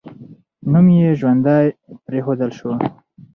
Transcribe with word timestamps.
نوم 0.71 0.87
یې 0.99 1.11
ژوندی 1.19 1.65
پرېښودل 2.05 2.51
سو. 2.59 2.71